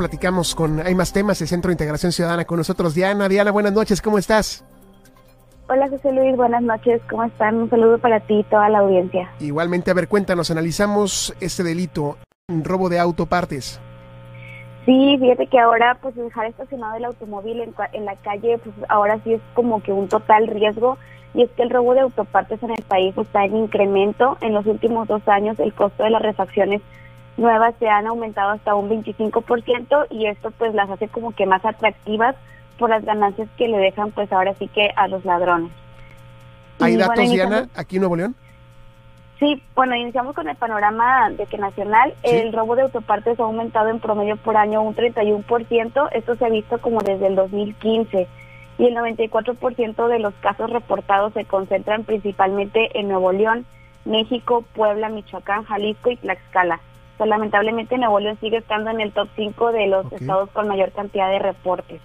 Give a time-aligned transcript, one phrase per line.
[0.00, 2.94] platicamos con, hay más temas, el Centro de Integración Ciudadana con nosotros.
[2.94, 4.64] Diana, Diana, buenas noches, ¿cómo estás?
[5.68, 7.56] Hola José Luis, buenas noches, ¿cómo están?
[7.56, 9.30] Un saludo para ti y toda la audiencia.
[9.40, 12.16] Igualmente, a ver, cuéntanos, analizamos este delito,
[12.48, 13.78] robo de autopartes.
[14.86, 19.20] Sí, fíjate que ahora pues dejar estacionado el automóvil en, en, la calle pues ahora
[19.22, 20.96] sí es como que un total riesgo
[21.34, 24.38] y es que el robo de autopartes en el país está en incremento.
[24.40, 26.80] En los últimos dos años el costo de las refacciones
[27.40, 31.64] nuevas se han aumentado hasta un 25% y esto pues las hace como que más
[31.64, 32.36] atractivas
[32.78, 35.72] por las ganancias que le dejan pues ahora sí que a los ladrones.
[36.78, 38.36] ¿Hay datos, Diana, aquí en Nuevo León?
[39.38, 43.88] Sí, bueno, iniciamos con el panorama de que nacional el robo de autopartes ha aumentado
[43.88, 48.28] en promedio por año un 31%, esto se ha visto como desde el 2015
[48.78, 53.64] y el 94% de los casos reportados se concentran principalmente en Nuevo León,
[54.04, 56.80] México, Puebla, Michoacán, Jalisco y Tlaxcala.
[57.20, 60.90] So, lamentablemente Nuevo León sigue estando en el top 5 de los estados con mayor
[60.92, 62.00] cantidad de reportes.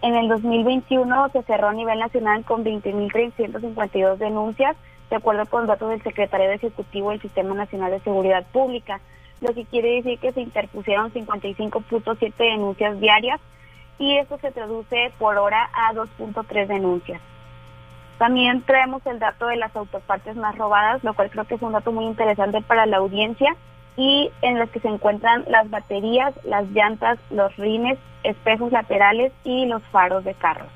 [0.00, 4.74] En el 2021 se cerró a nivel nacional con 20.352 denuncias,
[5.10, 9.00] de acuerdo con datos del Secretario Ejecutivo del Sistema Nacional de Seguridad Pública,
[9.42, 13.38] lo que quiere decir que se interpusieron 55.7 denuncias diarias
[13.98, 17.20] y esto se traduce por hora a 2.3 denuncias.
[18.16, 21.72] También traemos el dato de las autopartes más robadas, lo cual creo que es un
[21.72, 23.54] dato muy interesante para la audiencia
[23.96, 29.66] y en las que se encuentran las baterías, las llantas, los rines, espejos laterales y
[29.66, 30.68] los faros de carros.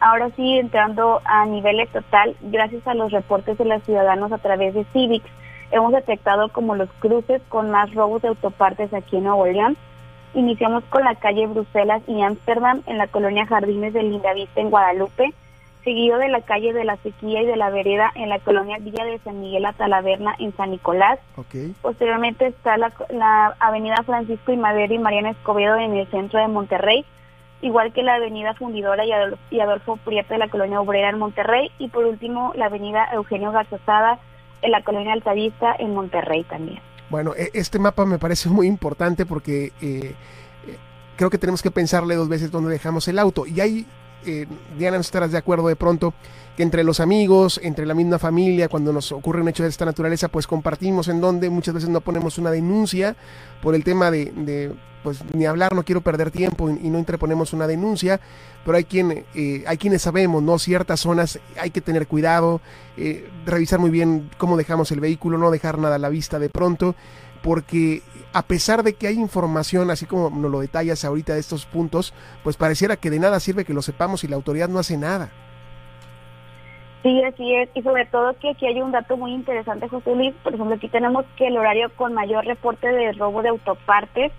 [0.00, 4.74] Ahora sí, entrando a nivel total, gracias a los reportes de los ciudadanos a través
[4.74, 5.30] de Civics,
[5.70, 9.76] hemos detectado como los cruces con más robos de autopartes aquí en Nuevo León.
[10.34, 15.32] Iniciamos con la calle Bruselas y Ámsterdam en la colonia Jardines de Lindavista en Guadalupe,
[15.84, 19.04] seguido de la calle de la Sequía y de la Vereda en la colonia Villa
[19.04, 21.18] de San Miguel a Talaverna en San Nicolás.
[21.82, 26.48] Posteriormente está la, la avenida Francisco y Madero y Mariana Escobedo en el centro de
[26.48, 27.04] Monterrey,
[27.60, 29.04] igual que la avenida Fundidora
[29.50, 33.52] y Adolfo Prieto de la colonia Obrera en Monterrey y por último la avenida Eugenio
[33.52, 34.18] Garzosada
[34.62, 36.80] en la colonia Altavista en Monterrey también.
[37.10, 40.14] Bueno, e, este mapa me parece muy importante porque eh,
[40.66, 40.78] eh,
[41.16, 43.46] creo que tenemos que pensarle dos veces dónde dejamos el auto.
[43.46, 43.86] Y hay,
[44.26, 44.46] eh,
[44.78, 46.14] Diana, estarás de acuerdo de pronto,
[46.56, 49.84] que entre los amigos, entre la misma familia, cuando nos ocurre un hecho de esta
[49.84, 53.16] naturaleza, pues compartimos en donde muchas veces no ponemos una denuncia
[53.60, 54.72] por el tema de
[55.04, 58.20] pues ni hablar, no quiero perder tiempo y, no interponemos una denuncia,
[58.64, 60.58] pero hay, quien, eh, hay quienes sabemos, ¿no?
[60.58, 62.60] Ciertas zonas hay que tener cuidado,
[62.96, 66.48] eh, revisar muy bien cómo dejamos el vehículo, no dejar nada a la vista de
[66.48, 66.96] pronto,
[67.42, 68.02] porque
[68.34, 72.12] a pesar de que hay información, así como nos lo detallas ahorita de estos puntos,
[72.42, 75.30] pues pareciera que de nada sirve que lo sepamos y la autoridad no hace nada.
[77.04, 77.68] Sí, así es.
[77.74, 80.34] Y sobre todo que aquí hay un dato muy interesante, José Luis.
[80.42, 84.32] Por ejemplo, aquí tenemos que el horario con mayor reporte de robo de autopartes,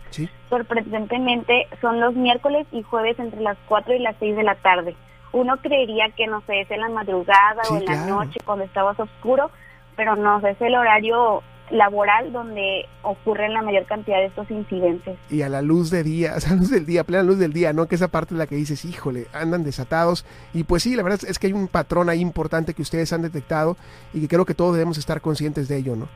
[0.49, 4.95] sorprendentemente, son los miércoles y jueves entre las 4 y las 6 de la tarde.
[5.31, 8.91] Uno creería que, no sé, es en la madrugada o en la noche cuando estaba
[8.91, 9.51] oscuro,
[9.95, 15.17] pero no, es el horario laboral donde ocurren la mayor cantidad de estos incidentes.
[15.29, 17.73] Y a la luz de día, a la luz del día, plena luz del día,
[17.73, 17.87] ¿no?
[17.87, 20.25] Que esa parte es la que dices, híjole, andan desatados.
[20.53, 23.21] Y pues sí, la verdad es que hay un patrón ahí importante que ustedes han
[23.21, 23.77] detectado
[24.13, 26.07] y que creo que todos debemos estar conscientes de ello, ¿no?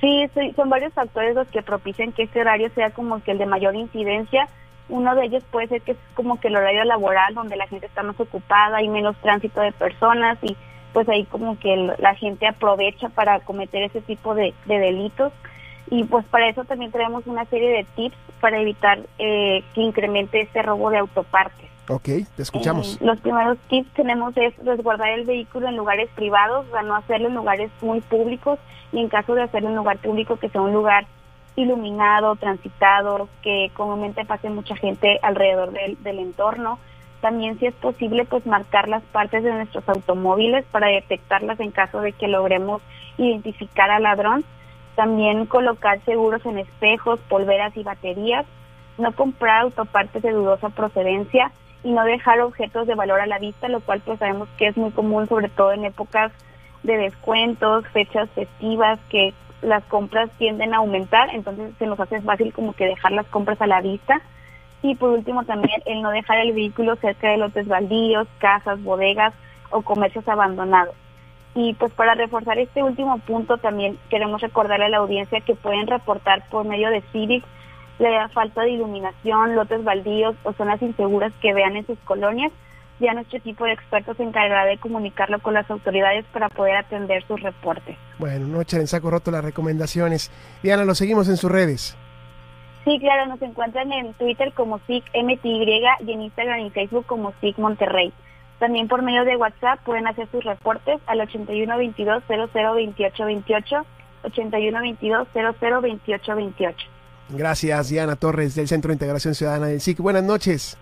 [0.00, 3.46] Sí, son varios factores los que propician que este horario sea como que el de
[3.46, 4.48] mayor incidencia.
[4.88, 7.86] Uno de ellos puede ser que es como que el horario laboral donde la gente
[7.86, 10.56] está más ocupada y menos tránsito de personas y
[10.98, 15.32] pues ahí como que la gente aprovecha para cometer ese tipo de, delitos
[15.92, 20.40] y pues para eso también tenemos una serie de tips para evitar eh, que incremente
[20.40, 21.70] este robo de autopartes.
[21.86, 22.96] Ok, te escuchamos.
[22.96, 26.96] Eh, los primeros tips tenemos es resguardar el vehículo en lugares privados, o sea, no
[26.96, 28.58] hacerlo en lugares muy públicos
[28.90, 31.06] y en caso de hacerlo en un lugar público que sea un lugar
[31.54, 36.80] iluminado, transitado, que comúnmente pase mucha gente alrededor del, del entorno.
[37.20, 42.00] También si es posible pues marcar las partes de nuestros automóviles para detectarlas en caso
[42.00, 42.80] de que logremos
[43.16, 44.44] identificar al ladrón.
[44.94, 48.46] También colocar seguros en espejos, polveras y baterías.
[48.98, 51.52] No comprar autopartes de dudosa procedencia
[51.84, 54.76] y no dejar objetos de valor a la vista, lo cual pues sabemos que es
[54.76, 56.32] muy común sobre todo en épocas
[56.82, 62.52] de descuentos, fechas festivas, que las compras tienden a aumentar, entonces se nos hace fácil
[62.52, 64.20] como que dejar las compras a la vista
[64.82, 69.34] y por último también el no dejar el vehículo cerca de lotes baldíos, casas, bodegas
[69.70, 70.94] o comercios abandonados.
[71.54, 75.86] Y pues para reforzar este último punto también queremos recordarle a la audiencia que pueden
[75.86, 77.44] reportar por medio de Civic
[77.98, 82.52] la falta de iluminación, lotes baldíos o zonas inseguras que vean en sus colonias.
[83.00, 87.24] Ya nuestro equipo de expertos se encargará de comunicarlo con las autoridades para poder atender
[87.26, 87.96] sus reportes.
[88.18, 90.30] Bueno, no echar en saco roto las recomendaciones.
[90.62, 91.96] Diana, lo seguimos en sus redes.
[92.84, 95.64] Sí, claro, nos encuentran en Twitter como SICMTY
[96.00, 98.12] y en Instagram y Facebook como SIC Monterrey.
[98.58, 103.86] También por medio de WhatsApp pueden hacer sus reportes al 8122 002828
[104.24, 106.88] 8122 002828.
[107.30, 109.98] Gracias, Diana Torres del Centro de Integración Ciudadana del SIC.
[109.98, 110.78] Buenas noches.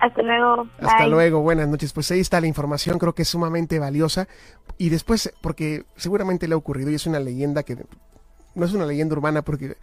[0.00, 0.68] Hasta luego.
[0.80, 1.92] Hasta luego, buenas noches.
[1.92, 4.28] Pues ahí está la información, creo que es sumamente valiosa.
[4.76, 7.76] Y después, porque seguramente le ha ocurrido y es una leyenda que
[8.54, 9.76] no es una leyenda urbana porque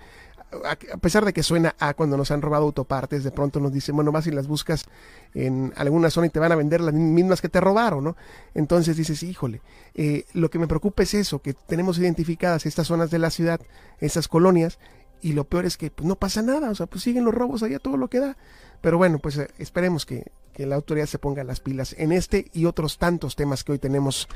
[0.63, 3.95] a pesar de que suena a cuando nos han robado autopartes, de pronto nos dicen,
[3.95, 4.85] bueno, vas y las buscas
[5.33, 8.17] en alguna zona y te van a vender las mismas que te robaron, ¿no?
[8.53, 9.61] Entonces dices, híjole,
[9.95, 13.59] eh, lo que me preocupa es eso, que tenemos identificadas estas zonas de la ciudad,
[13.99, 14.79] estas colonias,
[15.21, 17.63] y lo peor es que pues, no pasa nada, o sea, pues siguen los robos
[17.63, 18.37] allá todo lo que da.
[18.81, 22.63] Pero bueno, pues eh, esperemos que, la autoridad se ponga las pilas en este y
[22.63, 24.29] otros tantos temas que hoy tenemos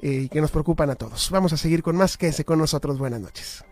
[0.00, 1.30] eh, y que nos preocupan a todos.
[1.30, 3.62] Vamos a seguir con más, quédense con nosotros, buenas noches.